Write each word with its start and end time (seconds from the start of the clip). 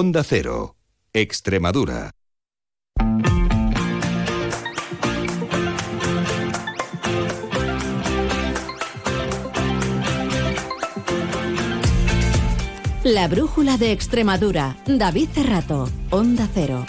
Onda 0.00 0.22
Cero, 0.22 0.76
Extremadura. 1.12 2.12
La 13.02 13.26
brújula 13.26 13.76
de 13.76 13.90
Extremadura. 13.90 14.76
David 14.86 15.30
Cerrato, 15.34 15.90
Onda 16.12 16.48
Cero. 16.54 16.84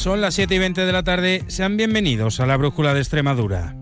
Son 0.00 0.22
las 0.22 0.32
7 0.32 0.54
y 0.54 0.58
20 0.58 0.86
de 0.86 0.92
la 0.92 1.02
tarde. 1.02 1.44
Sean 1.48 1.76
bienvenidos 1.76 2.40
a 2.40 2.46
la 2.46 2.56
Brújula 2.56 2.94
de 2.94 3.00
Extremadura. 3.00 3.76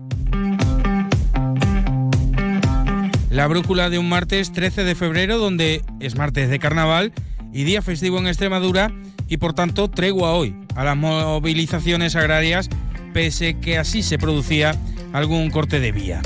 La 3.29 3.47
brújula 3.47 3.89
de 3.89 3.99
un 3.99 4.09
martes 4.09 4.51
13 4.51 4.83
de 4.83 4.95
febrero, 4.95 5.37
donde 5.37 5.81
es 6.01 6.17
martes 6.17 6.49
de 6.49 6.59
carnaval 6.59 7.13
y 7.53 7.63
día 7.63 7.81
festivo 7.81 8.17
en 8.17 8.27
Extremadura 8.27 8.91
y 9.29 9.37
por 9.37 9.53
tanto 9.53 9.89
tregua 9.89 10.33
hoy 10.33 10.53
a 10.75 10.83
las 10.83 10.97
movilizaciones 10.97 12.17
agrarias, 12.17 12.67
pese 13.13 13.57
que 13.57 13.77
así 13.77 14.03
se 14.03 14.17
producía 14.17 14.75
algún 15.13 15.49
corte 15.49 15.79
de 15.79 15.93
vía. 15.93 16.21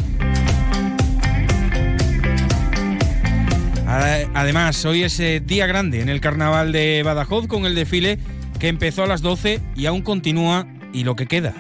Además, 4.34 4.84
hoy 4.86 5.04
es 5.04 5.20
eh, 5.20 5.40
día 5.40 5.68
grande 5.68 6.02
en 6.02 6.10
el 6.10 6.20
carnaval 6.20 6.72
de 6.72 7.04
Badajoz 7.04 7.46
con 7.46 7.68
el 7.68 7.76
desfile 7.76 8.18
que 8.64 8.70
empezó 8.70 9.04
a 9.04 9.08
las 9.08 9.22
12 9.22 9.60
y 9.76 9.88
aún 9.88 10.04
continúa 10.04 10.66
y 10.94 11.04
lo 11.04 11.18
que 11.18 11.26
queda. 11.28 11.54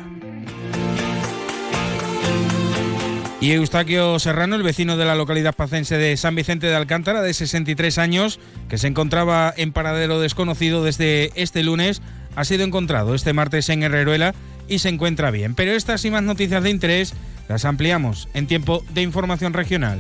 Y 3.41 3.51
Eustaquio 3.51 4.17
Serrano, 4.19 4.55
el 4.55 4.63
vecino 4.63 4.95
de 4.95 5.03
la 5.03 5.13
localidad 5.13 5.53
pacense 5.53 5.97
de 5.97 6.15
San 6.15 6.33
Vicente 6.33 6.67
de 6.67 6.75
Alcántara, 6.75 7.21
de 7.21 7.33
63 7.33 7.97
años, 7.97 8.39
que 8.69 8.77
se 8.77 8.87
encontraba 8.87 9.53
en 9.57 9.73
paradero 9.73 10.21
desconocido 10.21 10.81
desde 10.81 11.31
este 11.35 11.61
lunes, 11.61 12.01
ha 12.37 12.45
sido 12.45 12.63
encontrado 12.63 13.15
este 13.15 13.33
martes 13.33 13.67
en 13.67 13.83
Herreruela 13.83 14.33
y 14.69 14.79
se 14.79 14.87
encuentra 14.87 15.29
bien. 15.29 15.55
Pero 15.55 15.73
estas 15.73 16.05
y 16.05 16.09
más 16.09 16.23
noticias 16.23 16.63
de 16.63 16.69
interés 16.69 17.15
las 17.49 17.65
ampliamos 17.65 18.29
en 18.33 18.47
tiempo 18.47 18.81
de 18.93 19.01
información 19.01 19.51
regional. 19.51 19.99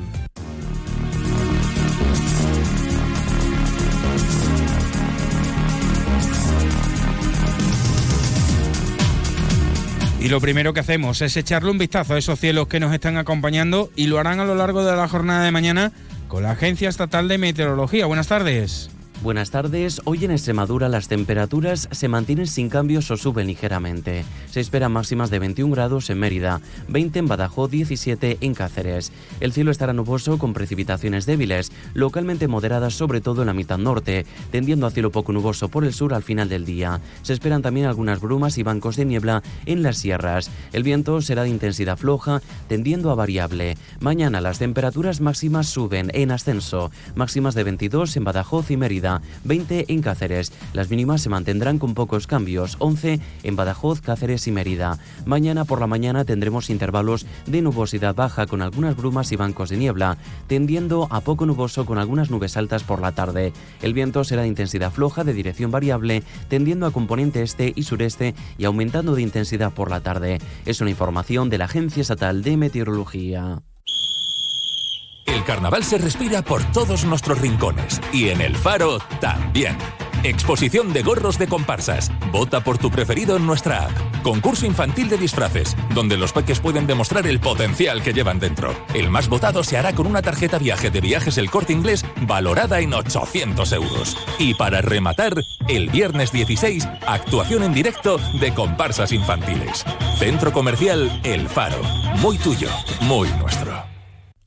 Y 10.23 10.29
lo 10.29 10.39
primero 10.39 10.73
que 10.73 10.79
hacemos 10.79 11.21
es 11.21 11.35
echarle 11.35 11.69
un 11.69 11.77
vistazo 11.77 12.13
a 12.13 12.17
esos 12.17 12.39
cielos 12.39 12.67
que 12.67 12.79
nos 12.79 12.93
están 12.93 13.17
acompañando 13.17 13.91
y 13.93 14.07
lo 14.07 14.19
harán 14.19 14.39
a 14.39 14.45
lo 14.45 14.55
largo 14.55 14.85
de 14.85 14.95
la 14.95 15.09
jornada 15.09 15.43
de 15.43 15.51
mañana 15.51 15.91
con 16.29 16.43
la 16.43 16.51
Agencia 16.51 16.87
Estatal 16.87 17.27
de 17.27 17.37
Meteorología. 17.37 18.05
Buenas 18.05 18.29
tardes. 18.29 18.89
Buenas 19.23 19.51
tardes. 19.51 20.01
Hoy 20.03 20.25
en 20.25 20.31
Extremadura 20.31 20.89
las 20.89 21.07
temperaturas 21.07 21.87
se 21.91 22.09
mantienen 22.09 22.45
sin 22.45 22.67
cambios 22.67 23.09
o 23.09 23.15
suben 23.15 23.47
ligeramente. 23.47 24.25
Se 24.51 24.59
esperan 24.59 24.91
máximas 24.91 25.29
de 25.29 25.39
21 25.39 25.73
grados 25.73 26.09
en 26.09 26.19
Mérida, 26.19 26.59
20 26.89 27.19
en 27.19 27.27
Badajoz, 27.29 27.71
17 27.71 28.39
en 28.41 28.53
Cáceres. 28.53 29.13
El 29.39 29.53
cielo 29.53 29.71
estará 29.71 29.93
nuboso 29.93 30.37
con 30.37 30.51
precipitaciones 30.51 31.25
débiles, 31.25 31.71
localmente 31.93 32.49
moderadas 32.49 32.95
sobre 32.95 33.21
todo 33.21 33.43
en 33.43 33.47
la 33.47 33.53
mitad 33.53 33.77
norte, 33.77 34.25
tendiendo 34.51 34.87
a 34.87 34.91
cielo 34.91 35.09
poco 35.09 35.31
nuboso 35.31 35.69
por 35.69 35.85
el 35.85 35.93
sur 35.93 36.13
al 36.13 36.23
final 36.23 36.49
del 36.49 36.65
día. 36.65 36.99
Se 37.21 37.31
esperan 37.31 37.61
también 37.61 37.85
algunas 37.85 38.19
brumas 38.19 38.57
y 38.57 38.63
bancos 38.63 38.97
de 38.97 39.05
niebla 39.05 39.41
en 39.65 39.83
las 39.83 39.99
sierras. 39.99 40.51
El 40.73 40.83
viento 40.83 41.21
será 41.21 41.43
de 41.43 41.49
intensidad 41.49 41.97
floja, 41.97 42.41
tendiendo 42.67 43.09
a 43.09 43.15
variable. 43.15 43.77
Mañana 44.01 44.41
las 44.41 44.59
temperaturas 44.59 45.21
máximas 45.21 45.69
suben 45.69 46.11
en 46.13 46.31
ascenso, 46.31 46.91
máximas 47.15 47.55
de 47.55 47.63
22 47.63 48.17
en 48.17 48.25
Badajoz 48.25 48.69
y 48.69 48.75
Mérida 48.75 49.12
20 49.43 49.85
en 49.93 50.01
Cáceres. 50.01 50.51
Las 50.73 50.89
mínimas 50.89 51.21
se 51.21 51.29
mantendrán 51.29 51.79
con 51.79 51.93
pocos 51.93 52.27
cambios, 52.27 52.77
11 52.79 53.19
en 53.43 53.55
Badajoz, 53.55 54.01
Cáceres 54.01 54.47
y 54.47 54.51
Mérida. 54.51 54.97
Mañana 55.25 55.65
por 55.65 55.79
la 55.79 55.87
mañana 55.87 56.25
tendremos 56.25 56.69
intervalos 56.69 57.25
de 57.45 57.61
nubosidad 57.61 58.15
baja 58.15 58.47
con 58.47 58.61
algunas 58.61 58.95
brumas 58.95 59.31
y 59.31 59.35
bancos 59.35 59.69
de 59.69 59.77
niebla, 59.77 60.17
tendiendo 60.47 61.07
a 61.11 61.21
poco 61.21 61.45
nuboso 61.45 61.85
con 61.85 61.97
algunas 61.97 62.29
nubes 62.29 62.57
altas 62.57 62.83
por 62.83 63.01
la 63.01 63.11
tarde. 63.11 63.53
El 63.81 63.93
viento 63.93 64.23
será 64.23 64.43
de 64.43 64.47
intensidad 64.47 64.91
floja 64.91 65.23
de 65.23 65.33
dirección 65.33 65.71
variable, 65.71 66.23
tendiendo 66.47 66.85
a 66.85 66.91
componente 66.91 67.41
este 67.41 67.73
y 67.75 67.83
sureste 67.83 68.35
y 68.57 68.65
aumentando 68.65 69.15
de 69.15 69.21
intensidad 69.21 69.73
por 69.73 69.89
la 69.89 70.01
tarde. 70.01 70.39
Es 70.65 70.81
una 70.81 70.89
información 70.89 71.49
de 71.49 71.57
la 71.57 71.65
Agencia 71.65 72.01
Estatal 72.01 72.43
de 72.43 72.57
Meteorología. 72.57 73.61
Carnaval 75.43 75.83
se 75.83 75.97
respira 75.97 76.41
por 76.41 76.63
todos 76.71 77.05
nuestros 77.05 77.39
rincones 77.39 78.01
y 78.11 78.29
en 78.29 78.41
el 78.41 78.55
faro 78.55 78.99
también. 79.19 79.77
Exposición 80.23 80.93
de 80.93 81.03
gorros 81.03 81.37
de 81.37 81.47
comparsas. 81.47 82.09
Vota 82.31 82.63
por 82.63 82.77
tu 82.77 82.89
preferido 82.89 83.35
en 83.35 83.45
nuestra 83.45 83.85
app. 83.85 84.23
Concurso 84.23 84.65
infantil 84.65 85.09
de 85.09 85.17
disfraces, 85.17 85.75
donde 85.93 86.15
los 86.15 86.31
peques 86.31 86.61
pueden 86.61 86.87
demostrar 86.87 87.27
el 87.27 87.41
potencial 87.41 88.01
que 88.01 88.13
llevan 88.13 88.39
dentro. 88.39 88.73
El 88.93 89.09
más 89.09 89.27
votado 89.27 89.65
se 89.65 89.77
hará 89.77 89.93
con 89.93 90.07
una 90.07 90.21
tarjeta 90.21 90.59
viaje 90.59 90.89
de 90.89 91.01
viajes 91.01 91.37
El 91.37 91.51
Corte 91.51 91.73
Inglés 91.73 92.05
valorada 92.21 92.79
en 92.79 92.93
800 92.93 93.73
euros. 93.73 94.17
Y 94.39 94.53
para 94.53 94.81
rematar, 94.81 95.33
el 95.67 95.89
viernes 95.89 96.31
16, 96.31 96.87
actuación 97.05 97.63
en 97.63 97.73
directo 97.73 98.17
de 98.39 98.53
comparsas 98.53 99.11
infantiles. 99.11 99.83
Centro 100.17 100.53
Comercial 100.53 101.19
El 101.25 101.49
Faro. 101.49 101.81
Muy 102.21 102.37
tuyo, 102.37 102.69
muy 103.01 103.27
nuestro. 103.39 103.92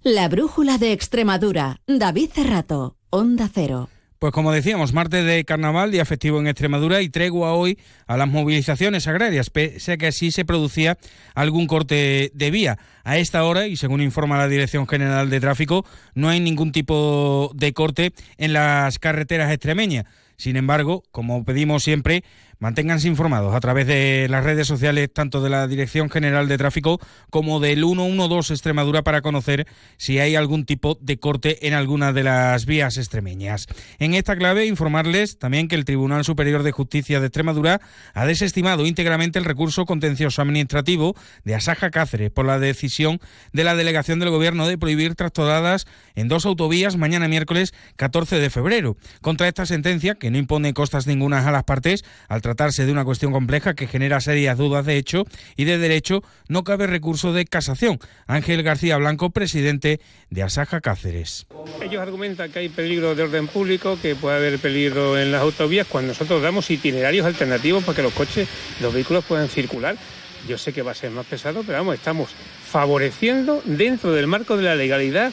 La 0.09 0.29
brújula 0.29 0.79
de 0.79 0.93
Extremadura. 0.93 1.81
David 1.89 2.31
Cerrato, 2.33 2.97
Onda 3.11 3.51
Cero. 3.53 3.89
Pues 4.21 4.33
como 4.33 4.53
decíamos, 4.53 4.93
martes 4.93 5.25
de 5.25 5.45
carnaval, 5.45 5.91
día 5.91 6.05
festivo 6.05 6.39
en 6.39 6.47
Extremadura 6.47 7.03
y 7.03 7.09
tregua 7.09 7.55
hoy 7.55 7.77
a 8.07 8.17
las 8.17 8.29
movilizaciones 8.29 9.09
agrarias, 9.09 9.51
pese 9.51 9.91
a 9.91 9.97
que 9.97 10.07
así 10.07 10.31
se 10.31 10.45
producía 10.45 10.97
algún 11.35 11.67
corte 11.67 12.31
de 12.33 12.51
vía. 12.53 12.79
A 13.03 13.19
esta 13.19 13.43
hora, 13.43 13.67
y 13.67 13.75
según 13.75 14.01
informa 14.01 14.39
la 14.39 14.47
Dirección 14.47 14.87
General 14.87 15.29
de 15.29 15.41
Tráfico, 15.41 15.85
no 16.15 16.29
hay 16.29 16.39
ningún 16.39 16.71
tipo 16.71 17.51
de 17.57 17.73
corte 17.73 18.13
en 18.39 18.53
las 18.53 19.01
carreteras 19.01 19.51
extremeñas. 19.51 20.05
Sin 20.37 20.57
embargo, 20.57 21.03
como 21.11 21.45
pedimos 21.45 21.83
siempre, 21.83 22.23
Manténganse 22.59 23.07
informados 23.07 23.55
a 23.55 23.61
través 23.61 23.87
de 23.87 24.29
las 24.31 24.43
redes 24.43 24.67
sociales 24.67 25.11
tanto 25.13 25.43
de 25.43 25.51
la 25.51 25.67
Dirección 25.67 26.09
General 26.09 26.49
de 26.49 26.57
Tráfico 26.57 26.99
como 27.29 27.61
del 27.61 27.85
112 27.85 28.55
Extremadura 28.55 29.03
para 29.03 29.21
conocer 29.21 29.67
si 29.99 30.19
hay 30.21 30.37
algún 30.37 30.65
tipo 30.65 30.97
de 31.01 31.19
corte 31.19 31.67
en 31.67 31.75
alguna 31.75 32.15
de 32.15 32.25
las 32.25 32.65
vías 32.65 32.97
extremeñas. 32.97 33.67
En 33.99 34.15
esta 34.15 34.37
clave 34.37 34.65
informarles 34.65 35.39
también 35.39 35.69
que 35.69 35.77
el 35.77 35.85
Tribunal 35.85 36.25
Superior 36.25 36.63
de 36.63 36.73
Justicia 36.73 37.21
de 37.21 37.27
Extremadura 37.27 37.83
ha 38.15 38.25
desestimado 38.25 38.87
íntegramente 38.87 39.39
el 39.39 39.45
recurso 39.45 39.85
contencioso 39.85 40.41
administrativo 40.41 41.15
de 41.45 41.55
Asaja 41.55 41.91
Cáceres 41.91 42.31
por 42.31 42.47
la 42.47 42.59
decisión 42.59 43.21
de 43.53 43.65
la 43.65 43.75
delegación 43.75 44.19
del 44.19 44.31
Gobierno 44.31 44.67
de 44.67 44.79
prohibir 44.79 45.15
tractoradas 45.15 45.87
en 46.15 46.29
dos 46.29 46.47
autovías 46.47 46.97
mañana 46.97 47.29
miércoles 47.29 47.75
14 47.97 48.39
de 48.39 48.49
febrero. 48.49 48.97
Contra 49.21 49.47
esta 49.47 49.67
sentencia, 49.67 50.15
que 50.15 50.31
no 50.31 50.39
impone 50.39 50.73
costas 50.73 51.07
ninguna 51.07 51.47
a 51.47 51.53
las 51.53 51.65
partes, 51.65 52.03
al 52.29 52.41
tratarse 52.47 52.87
de 52.87 52.93
una 52.93 53.05
cuestión 53.05 53.33
compleja 53.33 53.75
que 53.75 53.89
genera 53.89 54.21
serias 54.21 54.57
dudas 54.57 54.87
de 54.87 54.97
hecho 54.97 55.25
y 55.57 55.65
de 55.65 55.79
derecho, 55.79 56.23
no 56.49 56.63
cabe 56.63 56.87
recurso 56.87 57.33
de 57.33 57.45
casación. 57.45 57.99
Ángel 58.29 58.63
García 58.63 58.97
Blanco, 58.99 59.31
presidente 59.31 59.99
de 60.31 60.43
Asaja 60.45 60.81
Cáceres. 60.81 61.49
Ellos 61.83 62.01
argumentan 62.01 62.53
que 62.53 62.61
hay 62.61 62.69
peligro 62.69 63.17
de 63.17 63.25
orden 63.25 63.49
público, 63.49 63.99
que 64.01 64.15
puede 64.15 64.37
haber 64.37 64.61
peligro 64.61 65.19
en 65.19 65.33
las 65.33 65.43
autovías, 65.43 65.89
cuando 65.89 66.13
nosotros 66.13 66.41
damos 66.41 66.71
itinerarios 66.71 67.27
alternativos 67.27 67.83
para 67.83 67.97
que 67.97 68.03
los 68.03 68.13
coches, 68.13 68.49
los 68.81 68.95
vehículos 68.95 69.25
puedan 69.25 69.49
circular. 69.49 69.97
Yo 70.49 70.57
sé 70.57 70.73
que 70.73 70.83
va 70.83 70.93
a 70.93 70.95
ser 70.95 71.11
más 71.11 71.27
pesado, 71.27 71.65
pero 71.67 71.79
vamos, 71.79 71.97
estamos 71.97 72.31
favoreciendo 72.71 73.61
dentro 73.65 74.13
del 74.13 74.29
marco 74.29 74.57
de 74.57 74.63
la 74.63 74.77
legalidad 74.77 75.33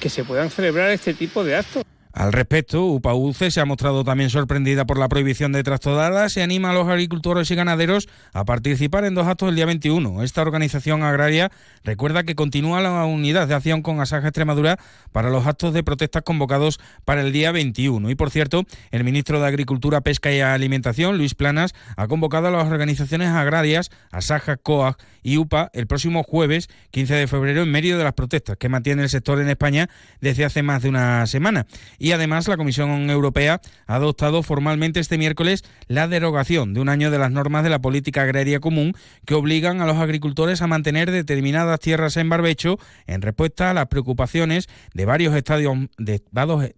que 0.00 0.10
se 0.10 0.24
puedan 0.24 0.50
celebrar 0.50 0.90
este 0.90 1.14
tipo 1.14 1.44
de 1.44 1.54
actos. 1.54 1.84
Al 2.18 2.32
respecto, 2.32 2.84
UPAUCE 2.86 3.52
se 3.52 3.60
ha 3.60 3.64
mostrado 3.64 4.02
también 4.02 4.28
sorprendida 4.28 4.84
por 4.84 4.98
la 4.98 5.08
prohibición 5.08 5.52
de 5.52 5.62
trastodadas 5.62 6.36
y 6.36 6.40
anima 6.40 6.70
a 6.70 6.72
los 6.72 6.88
agricultores 6.88 7.48
y 7.48 7.54
ganaderos 7.54 8.08
a 8.32 8.44
participar 8.44 9.04
en 9.04 9.14
dos 9.14 9.28
actos 9.28 9.50
el 9.50 9.54
día 9.54 9.66
21. 9.66 10.24
Esta 10.24 10.42
organización 10.42 11.04
agraria 11.04 11.52
recuerda 11.84 12.24
que 12.24 12.34
continúa 12.34 12.80
la 12.80 13.04
unidad 13.04 13.46
de 13.46 13.54
acción 13.54 13.82
con 13.82 14.00
Asaja 14.00 14.26
Extremadura 14.26 14.80
para 15.12 15.30
los 15.30 15.46
actos 15.46 15.72
de 15.72 15.84
protestas 15.84 16.24
convocados 16.24 16.80
para 17.04 17.20
el 17.20 17.32
día 17.32 17.52
21. 17.52 18.10
Y 18.10 18.16
por 18.16 18.30
cierto, 18.30 18.64
el 18.90 19.04
ministro 19.04 19.40
de 19.40 19.46
Agricultura, 19.46 20.00
Pesca 20.00 20.32
y 20.32 20.40
Alimentación, 20.40 21.18
Luis 21.18 21.36
Planas, 21.36 21.72
ha 21.96 22.08
convocado 22.08 22.48
a 22.48 22.50
las 22.50 22.66
organizaciones 22.66 23.28
agrarias, 23.28 23.92
Asaja, 24.10 24.56
COAG 24.56 24.96
y 25.22 25.36
UPA, 25.36 25.70
el 25.72 25.86
próximo 25.86 26.24
jueves 26.24 26.68
15 26.90 27.14
de 27.14 27.28
febrero 27.28 27.62
en 27.62 27.70
medio 27.70 27.96
de 27.96 28.02
las 28.02 28.14
protestas 28.14 28.56
que 28.56 28.68
mantiene 28.68 29.04
el 29.04 29.08
sector 29.08 29.40
en 29.40 29.48
España 29.48 29.88
desde 30.20 30.44
hace 30.44 30.64
más 30.64 30.82
de 30.82 30.88
una 30.88 31.24
semana. 31.28 31.66
Y 32.08 32.12
además 32.12 32.48
la 32.48 32.56
Comisión 32.56 33.10
Europea 33.10 33.60
ha 33.86 33.94
adoptado 33.96 34.42
formalmente 34.42 34.98
este 34.98 35.18
miércoles 35.18 35.62
la 35.88 36.08
derogación 36.08 36.72
de 36.72 36.80
un 36.80 36.88
año 36.88 37.10
de 37.10 37.18
las 37.18 37.30
normas 37.30 37.64
de 37.64 37.68
la 37.68 37.80
política 37.80 38.22
agraria 38.22 38.60
común 38.60 38.94
que 39.26 39.34
obligan 39.34 39.82
a 39.82 39.86
los 39.86 39.98
agricultores 39.98 40.62
a 40.62 40.66
mantener 40.66 41.10
determinadas 41.10 41.80
tierras 41.80 42.16
en 42.16 42.30
barbecho 42.30 42.78
en 43.06 43.20
respuesta 43.20 43.68
a 43.68 43.74
las 43.74 43.88
preocupaciones 43.88 44.70
de 44.94 45.04
varios, 45.04 45.34
de 45.34 46.22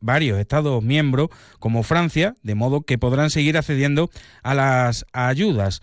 varios 0.01 0.41
Estados 0.41 0.83
miembros 0.83 1.29
como 1.61 1.85
Francia, 1.85 2.35
de 2.43 2.57
modo 2.57 2.81
que 2.81 2.99
podrán 2.99 3.31
seguir 3.31 3.57
accediendo 3.57 4.11
a 4.43 4.55
las 4.55 5.07
ayudas. 5.13 5.81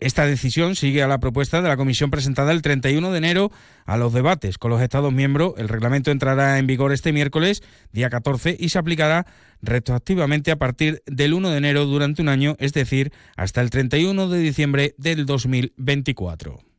Esta 0.00 0.24
decisión 0.24 0.76
sigue 0.76 1.02
a 1.02 1.08
la 1.08 1.20
propuesta 1.20 1.60
de 1.60 1.68
la 1.68 1.76
Comisión 1.76 2.10
presentada 2.10 2.52
el 2.52 2.62
31 2.62 3.10
de 3.10 3.18
enero 3.18 3.52
a 3.84 3.98
los 3.98 4.14
debates 4.14 4.56
con 4.56 4.70
los 4.70 4.80
Estados 4.80 5.12
miembros. 5.12 5.52
El 5.58 5.68
reglamento 5.68 6.10
entrará 6.10 6.58
en 6.58 6.66
vigor 6.66 6.92
este 6.92 7.12
miércoles, 7.12 7.62
día 7.92 8.08
14, 8.08 8.56
y 8.58 8.70
se 8.70 8.78
aplicará 8.78 9.26
retroactivamente 9.60 10.52
a 10.52 10.56
partir 10.56 11.02
del 11.04 11.34
1 11.34 11.50
de 11.50 11.58
enero 11.58 11.84
durante 11.84 12.22
un 12.22 12.30
año, 12.30 12.56
es 12.58 12.72
decir, 12.72 13.12
hasta 13.36 13.60
el 13.60 13.68
31 13.68 14.28
de 14.28 14.38
diciembre 14.38 14.94
del 14.96 15.26
2024. 15.26 16.69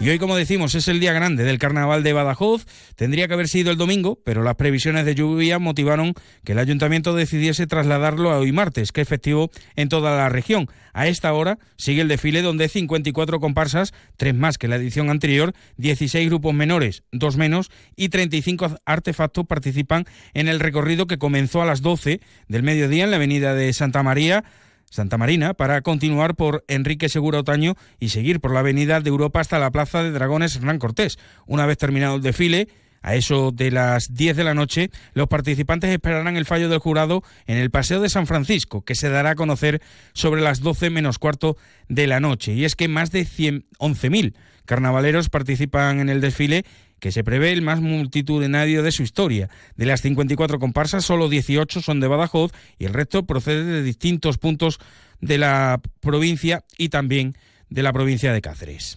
Y 0.00 0.08
hoy, 0.10 0.20
como 0.20 0.36
decimos, 0.36 0.76
es 0.76 0.86
el 0.86 1.00
día 1.00 1.12
grande 1.12 1.42
del 1.42 1.58
carnaval 1.58 2.04
de 2.04 2.12
Badajoz. 2.12 2.66
Tendría 2.94 3.26
que 3.26 3.34
haber 3.34 3.48
sido 3.48 3.72
el 3.72 3.76
domingo, 3.76 4.20
pero 4.24 4.44
las 4.44 4.54
previsiones 4.54 5.04
de 5.04 5.16
lluvia 5.16 5.58
motivaron 5.58 6.14
que 6.44 6.52
el 6.52 6.60
ayuntamiento 6.60 7.16
decidiese 7.16 7.66
trasladarlo 7.66 8.30
a 8.30 8.38
hoy 8.38 8.52
martes, 8.52 8.92
que 8.92 9.00
es 9.00 9.08
festivo 9.08 9.50
en 9.74 9.88
toda 9.88 10.16
la 10.16 10.28
región. 10.28 10.68
A 10.92 11.08
esta 11.08 11.32
hora 11.32 11.58
sigue 11.76 12.02
el 12.02 12.06
desfile 12.06 12.42
donde 12.42 12.68
54 12.68 13.40
comparsas, 13.40 13.92
tres 14.16 14.36
más 14.36 14.56
que 14.56 14.68
la 14.68 14.76
edición 14.76 15.10
anterior, 15.10 15.52
16 15.78 16.28
grupos 16.28 16.54
menores, 16.54 17.02
dos 17.10 17.36
menos 17.36 17.68
y 17.96 18.10
35 18.10 18.78
artefactos 18.84 19.46
participan 19.46 20.04
en 20.32 20.46
el 20.46 20.60
recorrido 20.60 21.08
que 21.08 21.18
comenzó 21.18 21.60
a 21.60 21.66
las 21.66 21.82
12 21.82 22.20
del 22.46 22.62
mediodía 22.62 23.02
en 23.02 23.10
la 23.10 23.16
avenida 23.16 23.52
de 23.52 23.72
Santa 23.72 24.04
María 24.04 24.44
Santa 24.90 25.18
Marina 25.18 25.54
para 25.54 25.80
continuar 25.82 26.34
por 26.34 26.64
Enrique 26.68 27.08
Segura 27.08 27.40
Otaño 27.40 27.74
y 27.98 28.08
seguir 28.08 28.40
por 28.40 28.52
la 28.52 28.60
Avenida 28.60 29.00
de 29.00 29.08
Europa 29.08 29.40
hasta 29.40 29.58
la 29.58 29.70
Plaza 29.70 30.02
de 30.02 30.10
Dragones 30.10 30.56
Hernán 30.56 30.78
Cortés. 30.78 31.18
Una 31.46 31.66
vez 31.66 31.78
terminado 31.78 32.16
el 32.16 32.22
desfile, 32.22 32.68
a 33.02 33.14
eso 33.14 33.52
de 33.52 33.70
las 33.70 34.12
10 34.14 34.36
de 34.36 34.44
la 34.44 34.54
noche, 34.54 34.90
los 35.14 35.28
participantes 35.28 35.90
esperarán 35.90 36.36
el 36.36 36.44
fallo 36.44 36.68
del 36.68 36.78
jurado 36.78 37.22
en 37.46 37.56
el 37.56 37.70
Paseo 37.70 38.00
de 38.00 38.08
San 38.08 38.26
Francisco, 38.26 38.84
que 38.84 38.94
se 38.94 39.08
dará 39.08 39.30
a 39.30 39.34
conocer 39.34 39.80
sobre 40.12 40.40
las 40.40 40.60
12 40.60 40.90
menos 40.90 41.18
cuarto 41.18 41.56
de 41.88 42.06
la 42.06 42.20
noche. 42.20 42.54
Y 42.54 42.64
es 42.64 42.74
que 42.74 42.88
más 42.88 43.10
de 43.10 43.24
11.000 43.24 44.34
carnavaleros 44.64 45.30
participan 45.30 46.00
en 46.00 46.08
el 46.08 46.20
desfile 46.20 46.64
que 47.00 47.12
se 47.12 47.24
prevé 47.24 47.52
el 47.52 47.62
más 47.62 47.80
multitudinario 47.80 48.82
de 48.82 48.92
su 48.92 49.02
historia. 49.02 49.48
De 49.76 49.86
las 49.86 50.02
54 50.02 50.58
comparsas, 50.58 51.04
solo 51.04 51.28
18 51.28 51.80
son 51.80 52.00
de 52.00 52.08
Badajoz 52.08 52.52
y 52.78 52.84
el 52.84 52.94
resto 52.94 53.24
procede 53.24 53.64
de 53.64 53.82
distintos 53.82 54.38
puntos 54.38 54.80
de 55.20 55.38
la 55.38 55.80
provincia 56.00 56.64
y 56.76 56.88
también 56.88 57.36
de 57.70 57.82
la 57.82 57.92
provincia 57.92 58.32
de 58.32 58.40
Cáceres. 58.40 58.96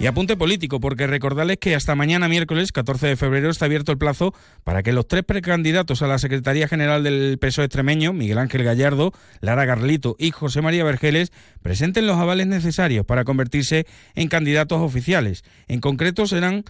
Y 0.00 0.06
apunte 0.06 0.36
político, 0.36 0.80
porque 0.80 1.06
recordarles 1.06 1.58
que 1.58 1.76
hasta 1.76 1.94
mañana 1.94 2.28
miércoles 2.28 2.72
14 2.72 3.06
de 3.06 3.16
febrero 3.16 3.48
está 3.48 3.66
abierto 3.66 3.92
el 3.92 3.98
plazo 3.98 4.34
para 4.64 4.82
que 4.82 4.92
los 4.92 5.06
tres 5.06 5.22
precandidatos 5.22 6.02
a 6.02 6.08
la 6.08 6.18
Secretaría 6.18 6.66
General 6.66 7.04
del 7.04 7.38
PSOE 7.40 7.66
extremeño, 7.66 8.12
Miguel 8.12 8.38
Ángel 8.38 8.64
Gallardo, 8.64 9.12
Lara 9.40 9.64
Garlito 9.64 10.16
y 10.18 10.32
José 10.32 10.62
María 10.62 10.82
Vergeles, 10.82 11.32
presenten 11.62 12.08
los 12.08 12.18
avales 12.18 12.48
necesarios 12.48 13.06
para 13.06 13.24
convertirse 13.24 13.86
en 14.16 14.28
candidatos 14.28 14.80
oficiales. 14.80 15.44
En 15.68 15.80
concreto 15.80 16.26
serán 16.26 16.64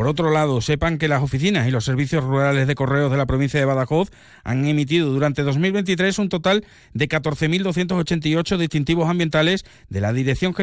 Por 0.00 0.08
otro 0.08 0.30
lado, 0.30 0.62
sepan 0.62 0.96
que 0.96 1.08
las 1.08 1.22
oficinas 1.22 1.68
y 1.68 1.70
los 1.70 1.84
servicios 1.84 2.24
rurales 2.24 2.66
de 2.66 2.74
correos 2.74 3.10
de 3.10 3.18
la 3.18 3.26
provincia 3.26 3.60
de 3.60 3.66
Badajoz 3.66 4.08
han 4.44 4.64
emitido 4.64 5.10
durante 5.10 5.42
2023 5.42 6.18
un 6.20 6.30
total 6.30 6.64
de 6.94 7.06
14.288 7.06 8.56
distintivos 8.56 9.10
ambientales 9.10 9.66
de 9.90 10.00
la 10.00 10.14
Dirección 10.14 10.54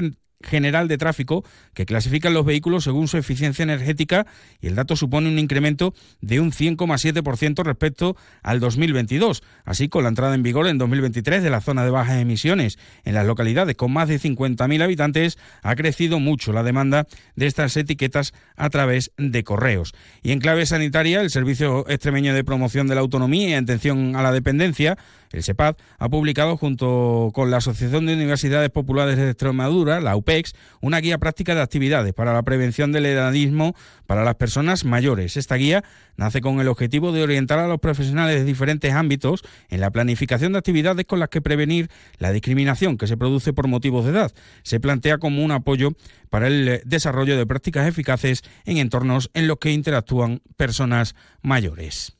General 0.41 0.87
de 0.87 0.97
Tráfico 0.97 1.43
que 1.73 1.85
clasifican 1.85 2.33
los 2.33 2.45
vehículos 2.45 2.83
según 2.83 3.07
su 3.07 3.17
eficiencia 3.17 3.63
energética 3.63 4.25
y 4.61 4.67
el 4.67 4.75
dato 4.75 4.95
supone 4.95 5.29
un 5.29 5.39
incremento 5.39 5.93
de 6.21 6.39
un 6.39 6.51
100,7% 6.51 7.63
respecto 7.63 8.15
al 8.43 8.59
2022. 8.59 9.43
Así, 9.65 9.89
con 9.89 10.03
la 10.03 10.09
entrada 10.09 10.35
en 10.35 10.43
vigor 10.43 10.67
en 10.67 10.77
2023 10.77 11.43
de 11.43 11.49
la 11.49 11.61
zona 11.61 11.83
de 11.83 11.91
bajas 11.91 12.21
emisiones 12.21 12.77
en 13.03 13.13
las 13.13 13.25
localidades 13.25 13.75
con 13.75 13.91
más 13.91 14.07
de 14.07 14.19
50.000 14.19 14.83
habitantes, 14.83 15.37
ha 15.63 15.75
crecido 15.75 16.19
mucho 16.19 16.53
la 16.53 16.63
demanda 16.63 17.07
de 17.35 17.47
estas 17.47 17.75
etiquetas 17.77 18.33
a 18.55 18.69
través 18.69 19.11
de 19.17 19.43
correos. 19.43 19.93
Y 20.21 20.31
en 20.31 20.39
clave 20.39 20.65
sanitaria, 20.65 21.21
el 21.21 21.29
Servicio 21.29 21.87
Extremeño 21.89 22.33
de 22.33 22.43
Promoción 22.43 22.87
de 22.87 22.95
la 22.95 23.01
Autonomía 23.01 23.49
y 23.49 23.53
Atención 23.53 24.15
a 24.15 24.21
la 24.21 24.31
Dependencia 24.31 24.97
el 25.31 25.43
SEPAD 25.43 25.75
ha 25.97 26.09
publicado 26.09 26.57
junto 26.57 27.31
con 27.33 27.51
la 27.51 27.57
Asociación 27.57 28.05
de 28.05 28.13
Universidades 28.13 28.69
Populares 28.69 29.17
de 29.17 29.29
Extremadura, 29.29 29.99
la 30.01 30.15
UPEX, 30.15 30.53
una 30.81 30.99
guía 30.99 31.17
práctica 31.17 31.55
de 31.55 31.61
actividades 31.61 32.13
para 32.13 32.33
la 32.33 32.43
prevención 32.43 32.91
del 32.91 33.05
edadismo 33.05 33.75
para 34.05 34.23
las 34.23 34.35
personas 34.35 34.85
mayores. 34.85 35.37
Esta 35.37 35.55
guía 35.55 35.83
nace 36.15 36.41
con 36.41 36.59
el 36.59 36.67
objetivo 36.67 37.11
de 37.11 37.23
orientar 37.23 37.59
a 37.59 37.67
los 37.67 37.79
profesionales 37.79 38.39
de 38.39 38.45
diferentes 38.45 38.93
ámbitos 38.93 39.43
en 39.69 39.81
la 39.81 39.91
planificación 39.91 40.53
de 40.53 40.59
actividades 40.59 41.05
con 41.05 41.19
las 41.19 41.29
que 41.29 41.41
prevenir 41.41 41.89
la 42.17 42.31
discriminación 42.31 42.97
que 42.97 43.07
se 43.07 43.17
produce 43.17 43.53
por 43.53 43.67
motivos 43.67 44.05
de 44.05 44.11
edad. 44.11 44.31
Se 44.63 44.79
plantea 44.79 45.17
como 45.17 45.43
un 45.43 45.51
apoyo 45.51 45.91
para 46.29 46.47
el 46.47 46.81
desarrollo 46.85 47.37
de 47.37 47.45
prácticas 47.45 47.87
eficaces 47.87 48.43
en 48.65 48.77
entornos 48.77 49.29
en 49.33 49.47
los 49.47 49.57
que 49.57 49.71
interactúan 49.71 50.41
personas 50.57 51.15
mayores. 51.41 52.17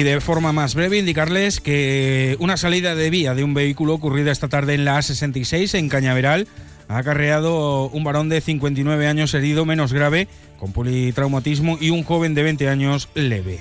Y 0.00 0.02
de 0.02 0.18
forma 0.22 0.54
más 0.54 0.74
breve 0.74 0.96
indicarles 0.96 1.60
que 1.60 2.34
una 2.38 2.56
salida 2.56 2.94
de 2.94 3.10
vía 3.10 3.34
de 3.34 3.44
un 3.44 3.52
vehículo 3.52 3.92
ocurrida 3.92 4.32
esta 4.32 4.48
tarde 4.48 4.72
en 4.72 4.86
la 4.86 4.98
A66 4.98 5.78
en 5.78 5.90
Cañaveral 5.90 6.48
ha 6.88 6.96
acarreado 6.96 7.90
un 7.90 8.02
varón 8.02 8.30
de 8.30 8.40
59 8.40 9.06
años 9.06 9.34
herido 9.34 9.66
menos 9.66 9.92
grave 9.92 10.26
con 10.58 10.72
politraumatismo 10.72 11.76
y 11.78 11.90
un 11.90 12.02
joven 12.02 12.32
de 12.32 12.44
20 12.44 12.70
años 12.70 13.10
leve. 13.12 13.58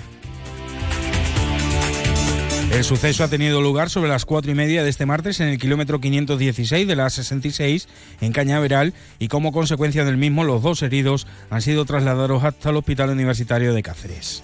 El 2.72 2.86
suceso 2.86 3.26
ha 3.26 3.28
tenido 3.28 3.62
lugar 3.62 3.90
sobre 3.90 4.08
las 4.08 4.24
cuatro 4.24 4.50
y 4.50 4.56
media 4.56 4.82
de 4.82 4.90
este 4.90 5.06
martes 5.06 5.42
en 5.42 5.50
el 5.50 5.58
kilómetro 5.58 6.00
516 6.00 6.88
de 6.88 6.96
la 6.96 7.08
A66 7.08 7.88
en 8.22 8.32
Cañaveral 8.32 8.94
y 9.20 9.28
como 9.28 9.52
consecuencia 9.52 10.06
del 10.06 10.16
mismo 10.16 10.46
los 10.46 10.64
dos 10.64 10.84
heridos 10.84 11.28
han 11.50 11.62
sido 11.62 11.84
trasladados 11.84 12.46
hasta 12.46 12.70
el 12.70 12.78
Hospital 12.78 13.10
Universitario 13.10 13.74
de 13.74 13.84
Cáceres. 13.84 14.42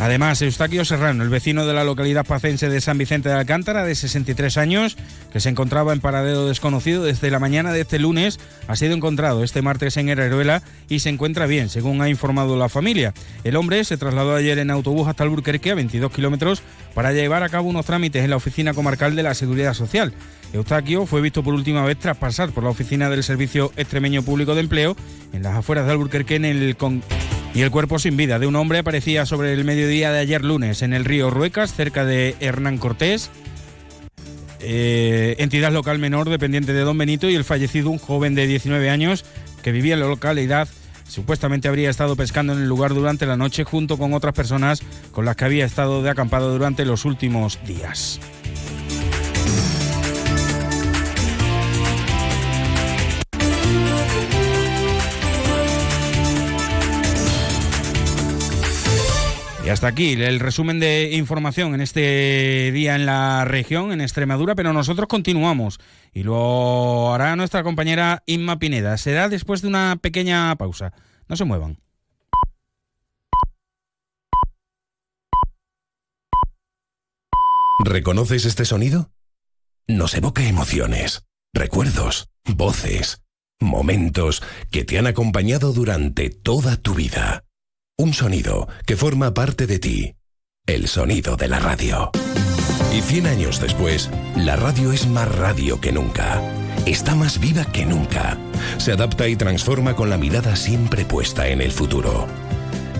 Además, 0.00 0.40
Eustaquio 0.40 0.86
Serrano, 0.86 1.22
el 1.22 1.28
vecino 1.28 1.66
de 1.66 1.74
la 1.74 1.84
localidad 1.84 2.24
pacense 2.24 2.70
de 2.70 2.80
San 2.80 2.96
Vicente 2.96 3.28
de 3.28 3.34
Alcántara, 3.34 3.84
de 3.84 3.94
63 3.94 4.56
años, 4.56 4.96
que 5.30 5.40
se 5.40 5.50
encontraba 5.50 5.92
en 5.92 6.00
paradero 6.00 6.46
desconocido 6.46 7.04
desde 7.04 7.30
la 7.30 7.38
mañana 7.38 7.70
de 7.70 7.82
este 7.82 7.98
lunes, 7.98 8.40
ha 8.66 8.76
sido 8.76 8.94
encontrado 8.94 9.44
este 9.44 9.60
martes 9.60 9.98
en 9.98 10.08
Hereruela 10.08 10.62
y 10.88 11.00
se 11.00 11.10
encuentra 11.10 11.44
bien, 11.44 11.68
según 11.68 12.00
ha 12.00 12.08
informado 12.08 12.56
la 12.56 12.70
familia. 12.70 13.12
El 13.44 13.56
hombre 13.56 13.84
se 13.84 13.98
trasladó 13.98 14.34
ayer 14.34 14.58
en 14.58 14.70
autobús 14.70 15.06
hasta 15.06 15.24
Alburquerque, 15.24 15.72
a 15.72 15.74
22 15.74 16.10
kilómetros, 16.10 16.62
para 16.94 17.12
llevar 17.12 17.42
a 17.42 17.50
cabo 17.50 17.68
unos 17.68 17.84
trámites 17.84 18.24
en 18.24 18.30
la 18.30 18.36
oficina 18.36 18.72
comarcal 18.72 19.14
de 19.14 19.22
la 19.22 19.34
Seguridad 19.34 19.74
Social. 19.74 20.14
Eustaquio 20.54 21.04
fue 21.04 21.20
visto 21.20 21.42
por 21.44 21.52
última 21.52 21.84
vez 21.84 21.98
tras 21.98 22.16
pasar 22.16 22.52
por 22.52 22.64
la 22.64 22.70
oficina 22.70 23.10
del 23.10 23.22
Servicio 23.22 23.70
Extremeño 23.76 24.22
Público 24.22 24.54
de 24.54 24.62
Empleo 24.62 24.96
en 25.34 25.42
las 25.42 25.58
afueras 25.58 25.84
de 25.84 25.92
Alburquerque 25.92 26.36
en 26.36 26.46
el 26.46 26.74
y 27.54 27.62
el 27.62 27.70
cuerpo 27.70 27.98
sin 27.98 28.16
vida 28.16 28.38
de 28.38 28.46
un 28.46 28.56
hombre 28.56 28.78
aparecía 28.78 29.26
sobre 29.26 29.52
el 29.52 29.64
mediodía 29.64 30.12
de 30.12 30.20
ayer 30.20 30.44
lunes 30.44 30.82
en 30.82 30.92
el 30.92 31.04
río 31.04 31.30
Ruecas, 31.30 31.74
cerca 31.74 32.04
de 32.04 32.36
Hernán 32.40 32.78
Cortés, 32.78 33.30
eh, 34.60 35.36
entidad 35.38 35.72
local 35.72 35.98
menor 35.98 36.28
dependiente 36.28 36.72
de 36.72 36.82
Don 36.82 36.96
Benito, 36.96 37.28
y 37.28 37.34
el 37.34 37.44
fallecido, 37.44 37.90
un 37.90 37.98
joven 37.98 38.34
de 38.34 38.46
19 38.46 38.90
años 38.90 39.24
que 39.62 39.72
vivía 39.72 39.94
en 39.94 40.00
la 40.00 40.06
localidad. 40.06 40.68
Supuestamente 41.08 41.66
habría 41.66 41.90
estado 41.90 42.14
pescando 42.14 42.52
en 42.52 42.60
el 42.60 42.68
lugar 42.68 42.94
durante 42.94 43.26
la 43.26 43.36
noche 43.36 43.64
junto 43.64 43.98
con 43.98 44.14
otras 44.14 44.32
personas 44.32 44.80
con 45.10 45.24
las 45.24 45.34
que 45.34 45.44
había 45.44 45.64
estado 45.64 46.02
de 46.02 46.10
acampado 46.10 46.52
durante 46.52 46.84
los 46.84 47.04
últimos 47.04 47.58
días. 47.66 48.20
Hasta 59.70 59.86
aquí 59.86 60.12
el 60.12 60.40
resumen 60.40 60.80
de 60.80 61.12
información 61.12 61.74
en 61.74 61.80
este 61.80 62.70
día 62.72 62.96
en 62.96 63.06
la 63.06 63.44
región, 63.44 63.92
en 63.92 64.00
Extremadura, 64.00 64.54
pero 64.54 64.72
nosotros 64.72 65.08
continuamos 65.08 65.78
y 66.12 66.22
lo 66.22 67.14
hará 67.14 67.36
nuestra 67.36 67.62
compañera 67.62 68.22
Inma 68.26 68.58
Pineda. 68.58 68.96
Será 68.98 69.28
después 69.28 69.62
de 69.62 69.68
una 69.68 69.96
pequeña 70.00 70.54
pausa. 70.56 70.92
No 71.28 71.36
se 71.36 71.44
muevan. 71.44 71.78
¿Reconoces 77.84 78.44
este 78.44 78.64
sonido? 78.64 79.10
Nos 79.86 80.14
evoca 80.14 80.44
emociones, 80.44 81.24
recuerdos, 81.54 82.28
voces, 82.44 83.22
momentos 83.58 84.42
que 84.70 84.84
te 84.84 84.98
han 84.98 85.06
acompañado 85.06 85.72
durante 85.72 86.30
toda 86.30 86.76
tu 86.76 86.94
vida. 86.94 87.44
Un 88.00 88.14
sonido 88.14 88.66
que 88.86 88.96
forma 88.96 89.34
parte 89.34 89.66
de 89.66 89.78
ti. 89.78 90.14
El 90.64 90.88
sonido 90.88 91.36
de 91.36 91.48
la 91.48 91.58
radio. 91.58 92.10
Y 92.96 93.02
100 93.02 93.26
años 93.26 93.60
después, 93.60 94.08
la 94.36 94.56
radio 94.56 94.90
es 94.92 95.06
más 95.06 95.30
radio 95.36 95.82
que 95.82 95.92
nunca. 95.92 96.40
Está 96.86 97.14
más 97.14 97.38
viva 97.38 97.66
que 97.66 97.84
nunca. 97.84 98.38
Se 98.78 98.92
adapta 98.92 99.28
y 99.28 99.36
transforma 99.36 99.96
con 99.96 100.08
la 100.08 100.16
mirada 100.16 100.56
siempre 100.56 101.04
puesta 101.04 101.48
en 101.48 101.60
el 101.60 101.72
futuro. 101.72 102.26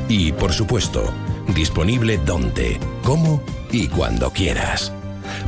Y, 0.07 0.33
por 0.33 0.53
supuesto, 0.53 1.11
disponible 1.55 2.19
donde, 2.19 2.79
cómo 3.03 3.43
y 3.73 3.89
cuando 3.89 4.31
quieras. 4.35 4.93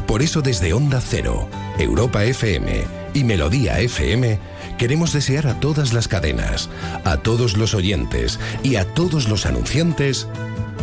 Por 0.07 0.23
eso 0.23 0.41
desde 0.41 0.73
Onda 0.73 1.03
Cero, 1.03 1.47
Europa 1.79 2.25
FM 2.25 2.85
y 3.13 3.25
Melodía 3.25 3.81
FM, 3.81 4.39
queremos 4.83 5.13
desear 5.13 5.47
a 5.47 5.61
todas 5.61 5.93
las 5.93 6.09
cadenas, 6.09 6.69
a 7.05 7.19
todos 7.19 7.57
los 7.57 7.73
oyentes 7.73 8.41
y 8.65 8.75
a 8.75 8.85
todos 8.85 9.29
los 9.29 9.47
anunciantes 9.47 10.27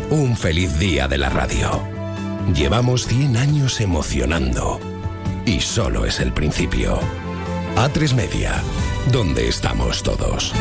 un 0.10 0.38
feliz 0.38 0.80
día 0.80 1.10
de 1.10 1.18
la 1.18 1.28
radio. 1.28 1.84
Llevamos 2.56 3.08
100 3.08 3.36
años 3.36 3.82
emocionando 3.82 4.80
y 5.46 5.60
solo 5.60 6.06
es 6.06 6.22
el 6.22 6.32
principio. 6.32 6.98
A3 7.76 8.14
Media, 8.14 8.64
donde 9.12 9.50
estamos 9.50 10.02
todos. 10.02 10.54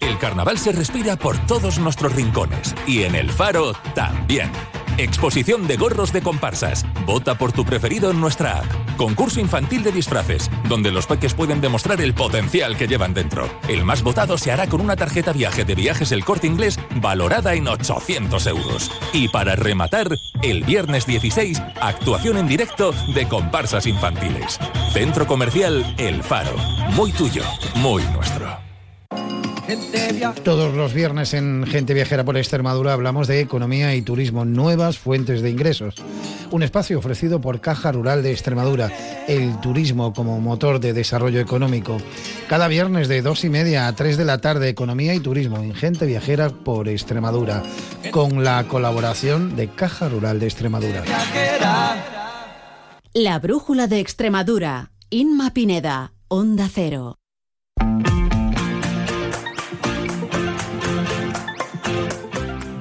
El 0.00 0.16
carnaval 0.16 0.56
se 0.56 0.72
respira 0.72 1.18
por 1.18 1.36
todos 1.46 1.78
nuestros 1.78 2.14
rincones 2.14 2.74
y 2.86 3.02
en 3.02 3.14
el 3.14 3.28
faro 3.28 3.74
también. 3.94 4.50
Exposición 4.98 5.68
de 5.68 5.76
gorros 5.76 6.12
de 6.12 6.22
comparsas. 6.22 6.84
Vota 7.06 7.38
por 7.38 7.52
tu 7.52 7.64
preferido 7.64 8.10
en 8.10 8.20
nuestra 8.20 8.58
app. 8.58 8.96
Concurso 8.96 9.38
infantil 9.38 9.84
de 9.84 9.92
disfraces, 9.92 10.50
donde 10.68 10.90
los 10.90 11.06
peques 11.06 11.34
pueden 11.34 11.60
demostrar 11.60 12.00
el 12.00 12.14
potencial 12.14 12.76
que 12.76 12.88
llevan 12.88 13.14
dentro. 13.14 13.48
El 13.68 13.84
más 13.84 14.02
votado 14.02 14.36
se 14.36 14.50
hará 14.50 14.68
con 14.68 14.80
una 14.80 14.96
tarjeta 14.96 15.32
viaje 15.32 15.64
de 15.64 15.76
viajes 15.76 16.10
El 16.10 16.24
Corte 16.24 16.48
Inglés 16.48 16.80
valorada 16.96 17.54
en 17.54 17.68
800 17.68 18.44
euros. 18.48 18.90
Y 19.12 19.28
para 19.28 19.54
rematar, 19.54 20.18
el 20.42 20.64
viernes 20.64 21.06
16, 21.06 21.62
actuación 21.80 22.36
en 22.36 22.48
directo 22.48 22.92
de 23.14 23.28
comparsas 23.28 23.86
infantiles. 23.86 24.58
Centro 24.92 25.28
Comercial 25.28 25.94
El 25.96 26.24
Faro. 26.24 26.56
Muy 26.96 27.12
tuyo, 27.12 27.44
muy 27.76 28.02
nuestro. 28.06 28.47
Todos 30.44 30.74
los 30.74 30.94
viernes 30.94 31.34
en 31.34 31.66
Gente 31.66 31.92
Viajera 31.92 32.24
por 32.24 32.38
Extremadura 32.38 32.94
hablamos 32.94 33.28
de 33.28 33.40
economía 33.40 33.94
y 33.94 34.02
turismo, 34.02 34.44
nuevas 34.44 34.98
fuentes 34.98 35.42
de 35.42 35.50
ingresos. 35.50 35.94
Un 36.50 36.62
espacio 36.62 36.98
ofrecido 36.98 37.40
por 37.40 37.60
Caja 37.60 37.92
Rural 37.92 38.22
de 38.22 38.32
Extremadura, 38.32 38.90
el 39.26 39.60
turismo 39.60 40.14
como 40.14 40.40
motor 40.40 40.80
de 40.80 40.94
desarrollo 40.94 41.40
económico. 41.40 41.98
Cada 42.48 42.68
viernes 42.68 43.08
de 43.08 43.20
dos 43.20 43.44
y 43.44 43.50
media 43.50 43.88
a 43.88 43.94
tres 43.94 44.16
de 44.16 44.24
la 44.24 44.38
tarde, 44.38 44.70
economía 44.70 45.14
y 45.14 45.20
turismo 45.20 45.58
en 45.58 45.74
Gente 45.74 46.06
Viajera 46.06 46.48
por 46.48 46.88
Extremadura, 46.88 47.62
con 48.10 48.42
la 48.42 48.64
colaboración 48.68 49.54
de 49.54 49.68
Caja 49.68 50.08
Rural 50.08 50.40
de 50.40 50.46
Extremadura. 50.46 51.04
La 53.12 53.38
Brújula 53.38 53.86
de 53.86 54.00
Extremadura, 54.00 54.92
Inma 55.10 55.52
Pineda, 55.52 56.12
Onda 56.28 56.68
Cero. 56.72 57.17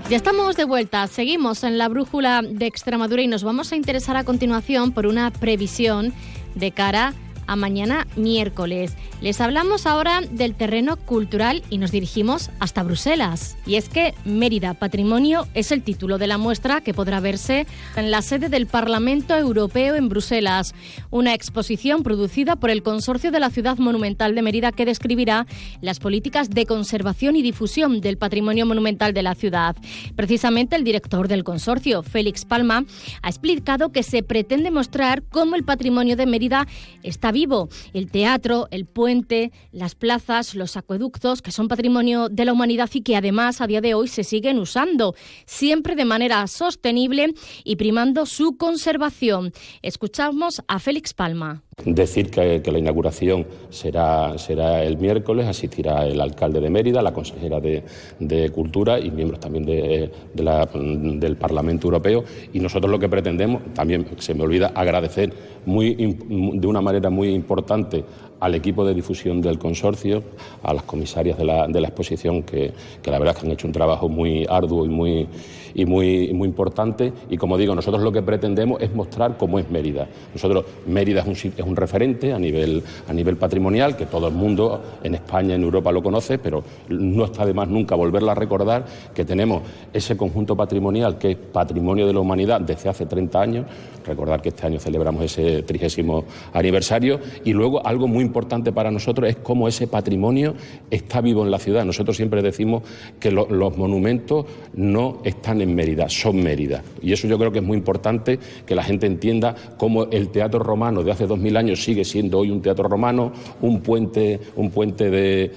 Ya 0.10 0.16
estamos 0.16 0.56
de 0.56 0.64
vuelta, 0.64 1.06
seguimos 1.08 1.66
en 1.66 1.78
la 1.78 1.90
brújula 1.90 2.42
de 2.42 2.66
Extremadura 2.66 3.22
y 3.22 3.28
nos 3.28 3.44
vamos 3.44 3.74
a 3.74 3.76
interesar 3.76 4.16
a 4.16 4.24
continuación 4.24 4.94
por 4.94 5.06
una 5.06 5.32
previsión 5.32 6.14
de 6.56 6.72
cara 6.72 7.10
a 7.10 7.14
mañana 7.56 8.08
miércoles. 8.16 8.96
Les 9.22 9.42
hablamos 9.42 9.86
ahora 9.86 10.22
del 10.22 10.56
terreno 10.56 10.98
cultural 10.98 11.64
y 11.70 11.78
nos 11.78 11.92
dirigimos 11.92 12.50
hasta 12.60 12.84
Bruselas. 12.84 13.58
Y 13.66 13.76
es 13.76 13.90
que 13.90 14.14
Mérida 14.26 14.74
Patrimonio 14.74 15.48
es 15.54 15.72
el 15.72 15.82
título 15.82 16.18
de 16.18 16.28
la 16.28 16.38
muestra 16.38 16.82
que 16.82 16.94
podrá 16.94 17.20
verse 17.20 17.66
en 17.96 18.12
la 18.12 18.22
sede 18.22 18.50
del 18.50 18.68
Parlamento 18.68 19.36
Europeo 19.36 19.96
en 19.96 20.10
Bruselas. 20.10 20.76
Una 21.10 21.34
exposición 21.34 22.04
producida 22.04 22.56
por 22.56 22.70
el 22.70 22.84
Consorcio 22.84 23.32
de 23.32 23.40
la 23.40 23.50
Ciudad 23.50 23.78
Monumental 23.78 24.36
de 24.36 24.42
Mérida 24.42 24.72
que 24.72 24.86
describirá 24.86 25.48
las 25.82 26.00
políticas 26.00 26.50
de 26.50 26.66
conservación 26.66 27.36
y 27.36 27.42
difusión 27.42 28.02
del 28.02 28.18
patrimonio 28.18 28.66
monumental 28.66 29.14
de 29.14 29.24
la 29.24 29.36
ciudad. 29.36 29.76
Precisamente 30.16 30.76
el 30.76 30.84
director 30.84 31.28
del 31.28 31.44
consorcio, 31.44 32.04
Félix 32.04 32.46
Palma, 32.46 32.86
ha 33.22 33.30
explicado 33.30 33.92
que 33.92 34.04
se 34.04 34.24
pretende 34.24 34.72
mostrar 34.72 35.24
cómo 35.24 35.56
el 35.56 35.64
patrimonio 35.64 36.16
de 36.16 36.26
Mérida 36.26 36.68
está 37.04 37.32
vivo. 37.38 37.70
El 37.94 38.10
teatro, 38.10 38.68
el 38.72 38.86
puente, 38.88 39.52
las 39.72 39.94
plazas, 39.94 40.56
los 40.56 40.76
acueductos, 40.76 41.44
que 41.44 41.52
son 41.52 41.68
patrimonio 41.68 42.30
de 42.30 42.46
la 42.46 42.54
humanidad 42.54 42.90
y 42.94 43.02
que 43.02 43.16
además 43.16 43.62
a 43.62 43.68
día 43.68 43.80
de 43.80 43.94
hoy 43.94 44.08
se 44.08 44.24
siguen 44.24 44.58
usando, 44.58 45.14
siempre 45.46 45.96
de 45.96 46.06
manera 46.06 46.48
sostenible 46.48 47.36
y 47.64 47.76
primando 47.76 48.26
su 48.26 48.58
conservación. 48.58 49.54
Escuchamos 49.84 50.64
a 50.68 50.80
Félix 50.80 51.14
Palma. 51.14 51.67
Decir 51.86 52.32
que, 52.32 52.60
la 52.72 52.80
inauguración 52.80 53.46
será, 53.70 54.36
será 54.40 54.84
el 54.84 54.98
miércoles, 54.98 55.46
asistirá 55.46 56.08
el 56.08 56.20
alcalde 56.20 56.60
de 56.60 56.72
Mérida, 56.72 57.04
la 57.04 57.14
consejera 57.14 57.60
de, 57.60 58.50
Cultura 58.52 59.00
y 59.00 59.12
miembros 59.12 59.40
también 59.40 59.64
de, 59.64 60.12
del 60.34 61.38
Parlamento 61.38 61.86
Europeo. 61.86 62.24
Y 62.52 62.60
nosotros 62.62 62.90
lo 62.90 62.98
que 62.98 63.08
pretendemos, 63.08 63.62
también 63.76 64.08
se 64.18 64.34
me 64.34 64.44
olvida 64.44 64.72
agradecer 64.74 65.32
muy, 65.68 65.94
de 65.94 66.66
una 66.66 66.82
manera 66.82 67.12
muy 67.12 67.30
importante 67.30 68.04
al 68.40 68.56
equipo 68.56 68.86
de 68.86 68.94
difusión 68.94 69.42
del 69.42 69.58
consorcio, 69.58 70.24
a 70.64 70.74
las 70.74 70.84
comisarias 70.84 71.38
de 71.38 71.46
la, 71.46 71.68
de 71.68 71.82
la 71.82 71.88
exposición, 71.88 72.44
que, 72.44 72.72
que, 73.02 73.12
la 73.12 73.20
verdad 73.20 73.36
es 73.36 73.42
que 73.42 73.48
han 73.48 73.54
hecho 73.54 73.68
un 73.68 73.74
trabajo 73.74 74.10
muy 74.10 74.46
arduo 74.50 74.86
y 74.86 74.90
muy, 74.90 75.28
y 75.74 75.86
muy, 75.86 76.34
muy 76.34 76.48
importante. 76.48 77.14
Y 77.30 77.38
como 77.38 77.58
digo, 77.58 77.74
nosotros 77.74 78.04
lo 78.04 78.12
que 78.12 78.22
pretendemos 78.22 78.82
es 78.82 78.94
mostrar 78.94 79.38
cómo 79.38 79.60
es 79.60 79.70
Mérida. 79.70 80.08
Nosotros, 80.34 80.66
Mérida 80.86 81.22
es 81.22 81.28
un, 81.28 81.52
es 81.58 81.66
un 81.66 81.76
referente 81.76 82.34
a 82.34 82.40
nivel, 82.40 82.84
a 83.08 83.14
nivel 83.14 83.38
patrimonial, 83.38 83.96
que 83.96 84.06
todo 84.06 84.28
el 84.28 84.34
mundo 84.34 84.82
en 85.04 85.16
España, 85.16 85.56
en 85.56 85.64
Europa 85.64 85.92
lo 85.92 86.04
conoce, 86.04 86.38
pero 86.38 86.64
no 86.90 87.26
está 87.26 87.46
de 87.46 87.54
más 87.54 87.68
nunca 87.68 87.96
volverla 87.96 88.34
a 88.34 88.36
recordar 88.36 88.86
que 89.14 89.26
tenemos 89.26 89.64
ese 89.94 90.16
conjunto 90.16 90.56
patrimonial 90.56 91.18
que 91.18 91.32
es 91.32 91.38
patrimonio 91.38 92.06
de 92.06 92.14
la 92.14 92.20
humanidad 92.20 92.62
desde 92.62 92.90
hace 92.90 93.06
30 93.06 93.42
años. 93.42 93.66
Recordar 94.06 94.42
que 94.42 94.50
este 94.50 94.66
año 94.66 94.80
celebramos 94.80 95.24
ese 95.24 95.64
trigésimo 95.64 96.26
aniversario 96.54 97.20
y 97.44 97.54
luego 97.54 97.86
algo 97.86 98.08
muy 98.08 98.27
importante 98.28 98.72
para 98.72 98.92
nosotros 98.92 99.30
es 99.30 99.38
cómo 99.38 99.68
ese 99.68 99.88
patrimonio 99.88 100.54
está 100.92 101.22
vivo 101.22 101.44
en 101.44 101.52
la 101.52 101.60
ciudad. 101.60 101.86
Nosotros 101.86 102.18
siempre 102.18 102.42
decimos 102.42 102.84
que 103.20 103.32
los 103.32 103.78
monumentos 103.78 104.46
no 104.76 105.20
están 105.24 105.62
en 105.62 105.74
Mérida, 105.74 106.10
son 106.10 106.44
Mérida. 106.44 106.84
Y 107.02 107.14
eso 107.14 107.28
yo 107.28 107.38
creo 107.38 107.52
que 107.52 107.60
es 107.60 107.66
muy 107.66 107.78
importante 107.78 108.40
que 108.66 108.76
la 108.76 108.84
gente 108.84 109.08
entienda 109.08 109.56
cómo 109.78 110.06
el 110.06 110.30
teatro 110.30 110.60
romano 110.60 111.04
de 111.04 111.12
hace 111.12 111.26
dos 111.26 111.40
mil 111.40 111.58
años 111.58 111.84
sigue 111.84 112.04
siendo 112.04 112.40
hoy 112.40 112.52
un 112.52 112.62
teatro 112.62 112.88
romano, 112.88 113.32
un 113.62 113.82
puente, 113.82 114.40
un 114.56 114.70
puente 114.70 115.10
de, 115.10 115.52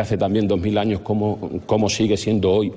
hace 0.00 0.16
también 0.16 0.46
dos 0.46 0.60
mil 0.60 0.76
años, 0.78 1.00
cómo, 1.00 1.88
sigue 1.88 2.16
siendo 2.16 2.52
hoy 2.52 2.72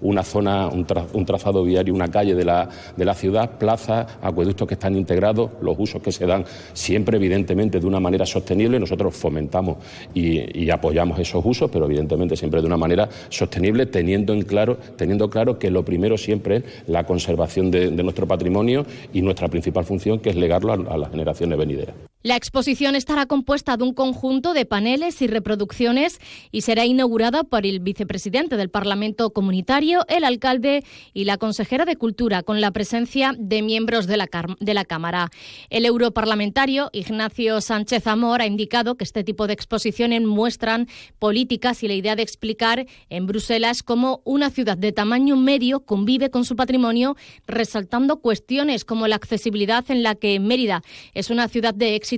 una 0.00 0.22
zona, 0.22 0.68
un, 0.68 0.84
trazado 1.26 1.64
viario, 1.64 1.94
una 1.94 2.08
calle 2.08 2.34
de 2.34 2.44
la, 2.44 2.68
de 2.96 3.04
la 3.04 3.14
ciudad, 3.14 3.58
plazas, 3.58 4.06
acueductos 4.22 4.68
que 4.68 4.74
están 4.74 4.96
integrados, 4.96 5.50
los 5.60 5.76
usos 5.78 6.02
que 6.02 6.12
se 6.12 6.26
dan 6.26 6.44
siempre, 6.72 7.16
evidentemente, 7.16 7.80
de 7.80 7.86
una 7.86 8.00
manera 8.00 8.26
sostenible. 8.26 8.73
Nosotros 8.78 9.14
fomentamos 9.14 9.78
y, 10.14 10.70
apoyamos 10.70 11.18
esos 11.18 11.44
usos, 11.44 11.70
pero 11.70 11.84
evidentemente 11.84 12.36
siempre 12.36 12.60
de 12.60 12.66
una 12.66 12.76
manera 12.76 13.08
sostenible, 13.28 13.86
teniendo, 13.86 14.32
en 14.32 14.42
claro, 14.42 14.76
teniendo 14.96 15.30
claro 15.30 15.58
que 15.58 15.70
lo 15.70 15.84
primero 15.84 16.18
siempre 16.18 16.56
es 16.56 16.64
la 16.86 17.04
conservación 17.04 17.70
de, 17.70 17.90
nuestro 17.90 18.26
patrimonio 18.26 18.84
y 19.12 19.22
nuestra 19.22 19.48
principal 19.48 19.84
función, 19.84 20.18
que 20.18 20.30
es 20.30 20.36
legarlo 20.36 20.72
a 20.72 20.96
las 20.98 21.10
generaciones 21.10 21.58
venideras. 21.58 22.13
La 22.26 22.36
exposición 22.36 22.96
estará 22.96 23.26
compuesta 23.26 23.76
de 23.76 23.84
un 23.84 23.92
conjunto 23.92 24.54
de 24.54 24.64
paneles 24.64 25.20
y 25.20 25.26
reproducciones 25.26 26.20
y 26.50 26.62
será 26.62 26.86
inaugurada 26.86 27.44
por 27.44 27.66
el 27.66 27.80
vicepresidente 27.80 28.56
del 28.56 28.70
Parlamento 28.70 29.28
Comunitario, 29.34 30.06
el 30.08 30.24
alcalde 30.24 30.84
y 31.12 31.24
la 31.24 31.36
consejera 31.36 31.84
de 31.84 31.96
Cultura, 31.96 32.42
con 32.42 32.62
la 32.62 32.70
presencia 32.70 33.34
de 33.38 33.60
miembros 33.60 34.06
de 34.06 34.16
la, 34.16 34.30
de 34.58 34.72
la 34.72 34.86
Cámara. 34.86 35.28
El 35.68 35.84
europarlamentario 35.84 36.88
Ignacio 36.94 37.60
Sánchez 37.60 38.06
Amor 38.06 38.40
ha 38.40 38.46
indicado 38.46 38.94
que 38.94 39.04
este 39.04 39.22
tipo 39.22 39.46
de 39.46 39.52
exposiciones 39.52 40.22
muestran 40.22 40.88
políticas 41.18 41.82
y 41.82 41.88
la 41.88 41.94
idea 41.94 42.16
de 42.16 42.22
explicar 42.22 42.86
en 43.10 43.26
Bruselas 43.26 43.82
cómo 43.82 44.22
una 44.24 44.48
ciudad 44.48 44.78
de 44.78 44.92
tamaño 44.92 45.36
medio 45.36 45.80
convive 45.80 46.30
con 46.30 46.46
su 46.46 46.56
patrimonio, 46.56 47.16
resaltando 47.46 48.22
cuestiones 48.22 48.86
como 48.86 49.08
la 49.08 49.16
accesibilidad 49.16 49.84
en 49.90 50.02
la 50.02 50.14
que 50.14 50.40
Mérida 50.40 50.82
es 51.12 51.28
una 51.28 51.48
ciudad 51.48 51.74
de 51.74 51.96
éxito 51.96 52.13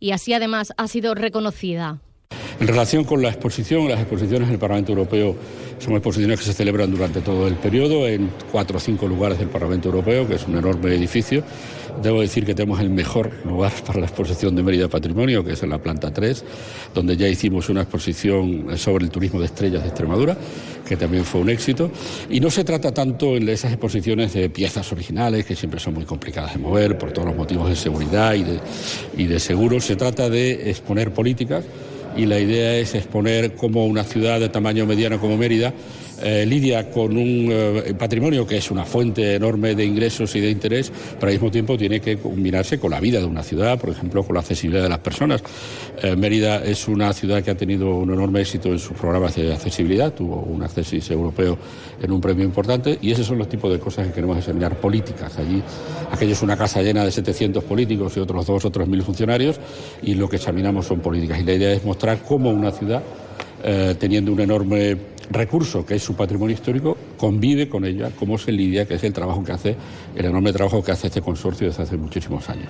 y 0.00 0.12
así 0.12 0.32
además 0.32 0.72
ha 0.76 0.88
sido 0.88 1.14
reconocida. 1.14 2.00
En 2.60 2.66
relación 2.66 3.04
con 3.04 3.22
la 3.22 3.28
exposición, 3.28 3.88
las 3.88 4.00
exposiciones 4.00 4.48
en 4.48 4.54
el 4.54 4.58
Parlamento 4.58 4.90
Europeo 4.90 5.36
son 5.78 5.92
exposiciones 5.92 6.40
que 6.40 6.44
se 6.44 6.52
celebran 6.52 6.90
durante 6.90 7.20
todo 7.20 7.46
el 7.46 7.54
periodo 7.54 8.08
en 8.08 8.30
cuatro 8.50 8.78
o 8.78 8.80
cinco 8.80 9.06
lugares 9.06 9.38
del 9.38 9.46
Parlamento 9.46 9.88
Europeo, 9.88 10.26
que 10.26 10.34
es 10.34 10.46
un 10.48 10.56
enorme 10.56 10.92
edificio. 10.92 11.44
Debo 12.02 12.20
decir 12.20 12.44
que 12.44 12.56
tenemos 12.56 12.80
el 12.80 12.90
mejor 12.90 13.30
lugar 13.44 13.72
para 13.86 14.00
la 14.00 14.06
exposición 14.06 14.56
de 14.56 14.64
Mérida 14.64 14.88
Patrimonio, 14.88 15.44
que 15.44 15.52
es 15.52 15.62
en 15.62 15.70
la 15.70 15.78
planta 15.78 16.12
3, 16.12 16.44
donde 16.92 17.16
ya 17.16 17.28
hicimos 17.28 17.68
una 17.68 17.82
exposición 17.82 18.76
sobre 18.76 19.04
el 19.04 19.10
turismo 19.12 19.38
de 19.38 19.46
estrellas 19.46 19.82
de 19.82 19.90
Extremadura, 19.90 20.36
que 20.84 20.96
también 20.96 21.24
fue 21.24 21.42
un 21.42 21.50
éxito. 21.50 21.92
Y 22.28 22.40
no 22.40 22.50
se 22.50 22.64
trata 22.64 22.92
tanto 22.92 23.36
en 23.36 23.48
esas 23.48 23.70
exposiciones 23.70 24.32
de 24.32 24.50
piezas 24.50 24.90
originales, 24.90 25.46
que 25.46 25.54
siempre 25.54 25.78
son 25.78 25.94
muy 25.94 26.04
complicadas 26.04 26.54
de 26.54 26.58
mover 26.58 26.98
por 26.98 27.12
todos 27.12 27.28
los 27.28 27.36
motivos 27.36 27.68
de 27.68 27.76
seguridad 27.76 28.34
y 28.34 28.42
de, 28.42 28.58
y 29.16 29.26
de 29.26 29.38
seguro, 29.38 29.80
se 29.80 29.94
trata 29.94 30.28
de 30.28 30.70
exponer 30.70 31.12
políticas 31.12 31.64
y 32.18 32.26
la 32.26 32.38
idea 32.38 32.76
es 32.76 32.94
exponer 32.94 33.54
cómo 33.54 33.86
una 33.86 34.02
ciudad 34.02 34.40
de 34.40 34.48
tamaño 34.48 34.84
mediano 34.84 35.20
como 35.20 35.36
Mérida 35.36 35.72
eh, 36.20 36.44
lidia 36.46 36.90
con 36.90 37.16
un 37.16 37.48
eh, 37.50 37.94
patrimonio 37.96 38.44
que 38.44 38.56
es 38.56 38.70
una 38.72 38.84
fuente 38.84 39.36
enorme 39.36 39.76
de 39.76 39.84
ingresos 39.84 40.34
y 40.34 40.40
de 40.40 40.50
interés, 40.50 40.90
pero 41.14 41.28
al 41.28 41.34
mismo 41.34 41.50
tiempo 41.50 41.78
tiene 41.78 42.00
que 42.00 42.16
combinarse 42.16 42.80
con 42.80 42.90
la 42.90 42.98
vida 42.98 43.20
de 43.20 43.26
una 43.26 43.44
ciudad, 43.44 43.78
por 43.78 43.90
ejemplo, 43.90 44.24
con 44.24 44.34
la 44.34 44.40
accesibilidad 44.40 44.82
de 44.82 44.88
las 44.88 44.98
personas. 44.98 45.42
Eh, 46.02 46.16
Mérida 46.16 46.64
es 46.64 46.88
una 46.88 47.12
ciudad 47.12 47.42
que 47.42 47.52
ha 47.52 47.56
tenido 47.56 47.94
un 47.96 48.12
enorme 48.12 48.40
éxito 48.40 48.68
en 48.70 48.80
sus 48.80 48.96
programas 48.96 49.36
de 49.36 49.52
accesibilidad, 49.52 50.12
tuvo 50.12 50.42
un 50.42 50.62
acceso 50.62 51.12
europeo 51.12 51.56
en 52.02 52.10
un 52.10 52.20
premio 52.20 52.44
importante 52.44 52.98
y 53.00 53.12
esos 53.12 53.26
son 53.26 53.38
los 53.38 53.48
tipos 53.48 53.70
de 53.70 53.78
cosas 53.78 54.08
que 54.08 54.12
queremos 54.12 54.36
enseñar 54.36 54.76
políticas. 54.80 55.38
Allí, 55.38 55.62
aquello 56.10 56.32
es 56.32 56.42
una 56.42 56.56
casa 56.56 56.82
llena 56.82 57.04
de 57.04 57.12
700 57.12 57.62
políticos 57.62 58.16
y 58.16 58.20
otros 58.20 58.44
dos 58.44 58.64
o 58.64 58.70
tres 58.70 58.88
mil 58.88 59.02
funcionarios 59.02 59.60
y 60.02 60.14
lo 60.14 60.28
que 60.28 60.36
examinamos 60.36 60.86
son 60.86 60.98
políticas. 60.98 61.38
Y 61.40 61.44
la 61.44 61.54
idea 61.54 61.72
es 61.72 61.84
mostrar 61.84 62.18
cómo 62.26 62.50
una 62.50 62.72
ciudad, 62.72 63.02
teniendo 63.98 64.32
un 64.32 64.40
enorme 64.40 64.96
recurso 65.30 65.84
que 65.84 65.94
es 65.94 66.02
su 66.02 66.14
patrimonio 66.14 66.54
histórico 66.54 66.96
convive 67.16 67.68
con 67.68 67.84
ella, 67.84 68.10
cómo 68.18 68.38
se 68.38 68.52
lidia, 68.52 68.86
que 68.86 68.94
es 68.94 69.04
el 69.04 69.12
trabajo 69.12 69.42
que 69.44 69.52
hace, 69.52 69.76
el 70.14 70.24
enorme 70.24 70.52
trabajo 70.52 70.82
que 70.82 70.92
hace 70.92 71.08
este 71.08 71.20
consorcio 71.20 71.66
desde 71.66 71.82
hace 71.82 71.96
muchísimos 71.96 72.48
años. 72.48 72.68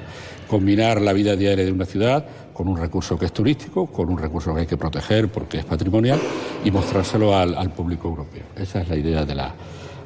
Combinar 0.49 1.01
la 1.01 1.13
vida 1.13 1.37
diaria 1.37 1.65
de 1.65 1.73
una 1.73 1.85
ciudad 1.85 2.25
con 2.53 2.69
un 2.69 2.77
recurso 2.77 3.19
que 3.19 3.27
es 3.27 3.33
turístico, 3.33 3.87
con 3.87 4.11
un 4.11 4.19
recurso 4.19 4.55
que 4.55 4.61
hay 4.61 4.67
que 4.67 4.77
proteger 4.77 5.29
porque 5.29 5.59
es 5.59 5.65
patrimonial 5.65 6.19
y 6.65 6.71
mostrárselo 6.71 7.37
al, 7.37 7.71
público 7.71 8.09
europeo. 8.09 8.45
Esa 8.57 8.81
es 8.81 8.89
la 8.89 8.97
idea 8.97 9.25
de 9.25 9.35
la, 9.35 9.55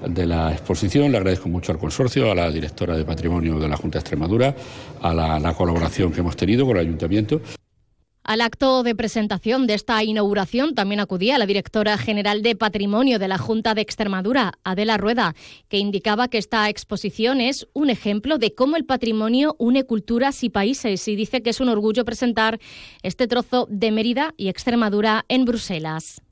de 0.07 0.27
la 0.27 0.53
exposición. 0.53 1.11
Le 1.11 1.18
agradezco 1.18 1.48
mucho 1.48 1.72
al 1.72 1.79
consorcio, 1.79 2.31
a 2.31 2.35
la 2.35 2.50
directora 2.50 2.96
de 2.96 3.05
Patrimonio 3.05 3.59
de 3.59 3.68
la 3.68 3.77
Junta 3.77 3.98
de 3.98 4.00
Extremadura, 4.00 4.55
a 5.00 5.14
la 5.14 5.55
colaboración 5.55 6.12
que 6.12 6.20
hemos 6.20 6.37
tenido 6.37 6.66
con 6.66 6.77
el 6.77 6.83
Ayuntamiento. 6.83 7.40
Al 8.24 8.40
acto 8.40 8.85
de 8.85 8.94
presentación 8.94 9.66
de 9.66 9.74
esta 9.74 10.02
inauguración 10.04 10.76
también 10.76 11.00
acudía 11.00 11.38
la 11.38 11.46
directora 11.46 11.98
general 11.98 12.42
de 12.42 12.54
Patrimonio 12.54 13.18
de 13.18 13.26
la 13.26 13.37
Junta 13.37 13.74
de 13.74 13.80
Extremadura, 13.82 14.52
Adela 14.62 14.96
Rueda, 14.96 15.35
que 15.68 15.78
indicaba 15.78 16.28
que 16.28 16.38
esta 16.38 16.68
exposición 16.68 17.40
es 17.40 17.66
un 17.72 17.90
ejemplo 17.90 18.38
de 18.38 18.54
cómo 18.54 18.76
el 18.76 18.85
patrimonio 18.85 19.56
une 19.58 19.85
culturas 19.85 20.44
y 20.44 20.50
países 20.50 21.08
y 21.08 21.16
dice 21.16 21.42
que 21.42 21.50
es 21.50 21.61
un 21.61 21.68
orgullo 21.68 22.04
presentar 22.04 22.61
este 23.02 23.26
trozo 23.26 23.66
de 23.68 23.90
Mérida 23.90 24.35
y 24.37 24.48
Extremadura 24.48 25.24
en 25.28 25.44
Bruselas. 25.44 26.22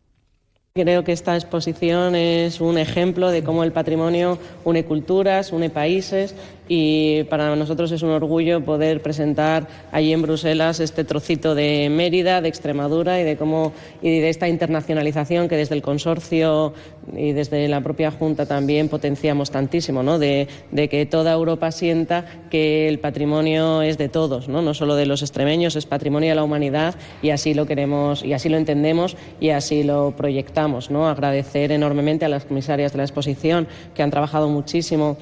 Creo 0.72 1.02
que 1.02 1.10
esta 1.10 1.34
exposición 1.34 2.14
es 2.14 2.60
un 2.60 2.78
ejemplo 2.78 3.32
de 3.32 3.42
cómo 3.42 3.64
el 3.64 3.72
patrimonio 3.72 4.38
une 4.64 4.84
culturas, 4.84 5.50
une 5.50 5.68
países 5.68 6.36
y 6.72 7.24
para 7.24 7.56
nosotros 7.56 7.90
es 7.90 8.02
un 8.02 8.10
orgullo 8.10 8.64
poder 8.64 9.02
presentar 9.02 9.66
allí 9.90 10.12
en 10.12 10.22
Bruselas 10.22 10.78
este 10.78 11.02
trocito 11.02 11.56
de 11.56 11.88
Mérida, 11.90 12.40
de 12.40 12.48
Extremadura 12.48 13.20
y 13.20 13.24
de 13.24 13.36
cómo 13.36 13.72
y 14.00 14.20
de 14.20 14.28
esta 14.28 14.48
internacionalización 14.48 15.48
que 15.48 15.56
desde 15.56 15.74
el 15.74 15.82
consorcio 15.82 16.72
y 17.16 17.32
desde 17.32 17.66
la 17.66 17.80
propia 17.80 18.12
Junta 18.12 18.46
también 18.46 18.88
potenciamos 18.88 19.50
tantísimo, 19.50 20.04
¿no? 20.04 20.20
de, 20.20 20.46
que 20.72 21.06
toda 21.06 21.32
Europa 21.32 21.72
sienta 21.72 22.24
que 22.50 22.86
el 22.86 23.00
patrimonio 23.00 23.82
es 23.82 23.98
de 23.98 24.08
todos, 24.08 24.48
¿no? 24.48 24.62
no 24.62 24.72
solo 24.72 24.94
de 24.94 25.06
los 25.06 25.22
extremeños, 25.22 25.74
es 25.74 25.86
patrimonio 25.86 26.28
de 26.28 26.36
la 26.36 26.44
humanidad 26.44 26.94
y 27.20 27.30
así 27.30 27.52
lo 27.52 27.66
queremos 27.66 28.24
y 28.24 28.32
así 28.32 28.48
lo 28.48 28.56
entendemos 28.56 29.16
y 29.40 29.50
así 29.50 29.82
lo 29.82 30.14
proyectamos. 30.16 30.88
¿no? 30.88 31.08
Agradecer 31.08 31.72
enormemente 31.72 32.26
a 32.26 32.28
las 32.28 32.44
comisarias 32.44 32.92
de 32.92 32.98
la 32.98 33.04
exposición 33.04 33.66
que 33.92 34.04
han 34.04 34.12
trabajado 34.12 34.48
muchísimo 34.48 35.16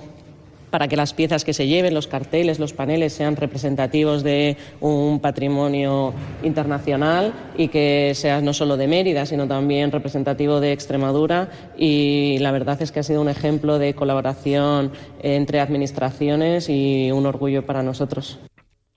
para 0.70 0.88
que 0.88 0.96
las 0.96 1.14
piezas 1.14 1.44
que 1.44 1.52
se 1.52 1.66
lleven, 1.66 1.94
los 1.94 2.06
carteles, 2.06 2.58
los 2.58 2.72
paneles 2.72 3.12
sean 3.12 3.36
representativos 3.36 4.22
de 4.22 4.56
un 4.80 5.20
patrimonio 5.20 6.12
internacional 6.42 7.32
y 7.56 7.68
que 7.68 8.12
sea 8.14 8.40
no 8.40 8.52
solo 8.52 8.76
de 8.76 8.86
Mérida, 8.86 9.26
sino 9.26 9.46
también 9.46 9.92
representativo 9.92 10.60
de 10.60 10.72
Extremadura. 10.72 11.48
Y 11.76 12.38
la 12.38 12.50
verdad 12.50 12.80
es 12.82 12.92
que 12.92 13.00
ha 13.00 13.02
sido 13.02 13.20
un 13.20 13.28
ejemplo 13.28 13.78
de 13.78 13.94
colaboración 13.94 14.92
entre 15.22 15.60
administraciones 15.60 16.68
y 16.68 17.10
un 17.12 17.26
orgullo 17.26 17.64
para 17.66 17.82
nosotros. 17.82 18.38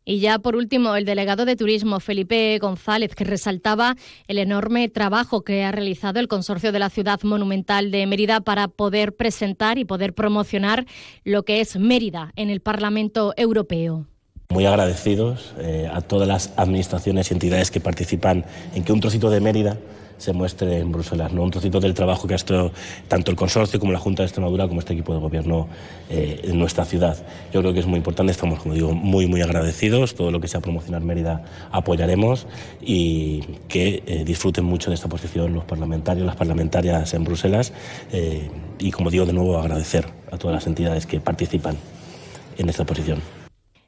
Y 0.04 0.20
ya 0.20 0.40
por 0.40 0.56
último, 0.56 0.96
el 0.96 1.06
delegado 1.06 1.46
de 1.46 1.56
Turismo, 1.56 2.00
Felipe 2.00 2.58
González, 2.60 3.14
que 3.14 3.24
resaltaba 3.24 3.96
el 4.28 4.40
enorme 4.40 4.90
trabajo 4.90 5.44
que 5.44 5.64
ha 5.64 5.72
realizado 5.72 6.20
el 6.20 6.28
Consorcio 6.28 6.72
de 6.72 6.80
la 6.80 6.90
Ciudad 6.90 7.22
Monumental 7.22 7.92
de 7.92 8.08
Mérida 8.08 8.42
para 8.42 8.68
poder 8.68 9.16
presentar 9.16 9.78
y 9.78 9.86
poder 9.86 10.14
promocionar 10.14 10.86
lo 11.24 11.44
que 11.44 11.62
es 11.62 11.78
Mérida 11.78 12.32
en 12.36 12.50
el 12.50 12.62
Parlamento 12.62 13.34
Europeo. 13.38 14.08
Muy 14.50 14.66
agradecidos 14.66 15.54
eh, 15.60 15.90
a 15.92 16.02
todas 16.02 16.28
las 16.28 16.52
administraciones 16.58 17.30
y 17.30 17.36
entidades 17.36 17.72
que 17.72 17.80
participan 17.80 18.44
en 18.76 18.84
que 18.84 18.92
un 18.92 19.00
trocito 19.00 19.30
de 19.30 19.40
Mérida 19.40 19.78
se 20.22 20.34
muestre 20.34 20.78
en 20.78 20.92
Bruselas, 20.92 21.34
¿no? 21.34 21.42
un 21.42 21.50
trocito 21.50 21.80
del 21.80 21.96
trabajo 21.96 22.28
que 22.28 22.36
ha 22.36 22.38
hecho 22.38 22.72
tanto 23.08 23.32
el 23.32 23.38
consorcio 23.38 23.80
como 23.80 23.92
la 23.92 23.98
Junta 23.98 24.22
de 24.22 24.28
Extremadura 24.28 24.68
como 24.68 24.80
este 24.80 24.94
equipo 24.94 25.14
de 25.14 25.20
gobierno 25.20 25.68
eh, 26.12 26.42
en 26.44 26.60
nuestra 26.60 26.86
ciudad. 26.86 27.18
Yo 27.52 27.62
creo 27.62 27.74
que 27.74 27.80
es 27.80 27.88
muy 27.88 27.98
importante, 27.98 28.32
estamos, 28.32 28.60
como 28.60 28.76
digo, 28.76 28.94
muy, 28.94 29.26
muy 29.26 29.42
agradecidos, 29.42 30.14
todo 30.14 30.30
lo 30.30 30.40
que 30.40 30.48
sea 30.48 30.60
promocionar 30.60 31.02
Mérida 31.02 31.44
apoyaremos 31.72 32.46
y 32.82 33.42
que 33.68 34.04
eh, 34.06 34.24
disfruten 34.24 34.64
mucho 34.64 34.92
de 34.92 34.96
esta 34.96 35.10
posición 35.10 35.54
los 35.54 35.64
parlamentarios, 35.64 36.24
las 36.26 36.36
parlamentarias 36.36 37.16
en 37.16 37.24
Bruselas 37.24 37.74
eh, 38.12 38.48
y, 38.78 38.92
como 38.92 39.10
digo, 39.10 39.26
de 39.26 39.34
nuevo 39.34 39.58
agradecer 39.58 40.06
a 40.32 40.38
todas 40.38 40.54
las 40.54 40.68
entidades 40.68 41.08
que 41.08 41.20
participan 41.20 41.78
en 42.60 42.70
esta 42.70 42.86
posición. 42.86 43.41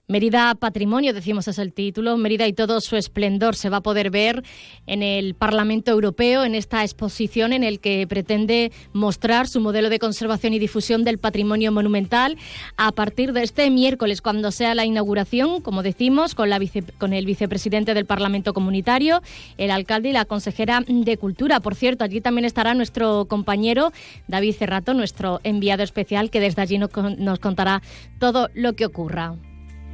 Mérida 0.09 0.53
Patrimonio, 0.55 1.13
decimos 1.13 1.47
es 1.47 1.57
el 1.59 1.71
título. 1.71 2.17
Mérida 2.17 2.45
y 2.45 2.51
todo 2.51 2.81
su 2.81 2.97
esplendor 2.97 3.55
se 3.55 3.69
va 3.69 3.77
a 3.77 3.81
poder 3.81 4.09
ver 4.09 4.43
en 4.85 5.01
el 5.01 5.33
Parlamento 5.33 5.91
Europeo, 5.91 6.43
en 6.43 6.55
esta 6.55 6.83
exposición 6.83 7.53
en 7.53 7.63
el 7.63 7.79
que 7.79 8.05
pretende 8.05 8.73
mostrar 8.91 9.47
su 9.47 9.61
modelo 9.61 9.89
de 9.89 9.99
conservación 9.99 10.53
y 10.53 10.59
difusión 10.59 11.05
del 11.05 11.19
patrimonio 11.19 11.71
monumental 11.71 12.37
a 12.75 12.91
partir 12.91 13.31
de 13.31 13.43
este 13.43 13.69
miércoles, 13.69 14.21
cuando 14.21 14.51
sea 14.51 14.75
la 14.75 14.83
inauguración, 14.83 15.61
como 15.61 15.83
decimos, 15.83 16.35
con, 16.35 16.49
la 16.49 16.59
con 16.97 17.13
el 17.13 17.25
vicepresidente 17.25 17.93
del 17.93 18.05
Parlamento 18.05 18.53
Comunitario, 18.53 19.21
el 19.57 19.71
alcalde 19.71 20.09
y 20.09 20.11
la 20.11 20.25
consejera 20.25 20.83
de 20.85 21.17
Cultura. 21.17 21.61
Por 21.61 21.75
cierto, 21.75 22.03
allí 22.03 22.19
también 22.19 22.43
estará 22.43 22.73
nuestro 22.73 23.23
compañero 23.29 23.93
David 24.27 24.55
Cerrato, 24.55 24.93
nuestro 24.93 25.39
enviado 25.45 25.81
especial, 25.81 26.29
que 26.29 26.41
desde 26.41 26.61
allí 26.61 26.77
nos 26.77 27.39
contará 27.39 27.81
todo 28.19 28.49
lo 28.53 28.73
que 28.73 28.85
ocurra. 28.85 29.37